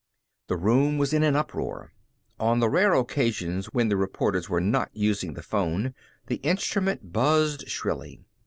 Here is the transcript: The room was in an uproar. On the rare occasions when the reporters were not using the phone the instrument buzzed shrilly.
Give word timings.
The 0.47 0.57
room 0.57 0.97
was 0.97 1.13
in 1.13 1.21
an 1.21 1.35
uproar. 1.35 1.93
On 2.39 2.59
the 2.59 2.69
rare 2.71 2.93
occasions 2.95 3.67
when 3.67 3.89
the 3.89 3.95
reporters 3.95 4.49
were 4.49 4.59
not 4.59 4.89
using 4.93 5.35
the 5.35 5.43
phone 5.43 5.93
the 6.25 6.37
instrument 6.37 7.13
buzzed 7.13 7.67
shrilly. 7.69 8.25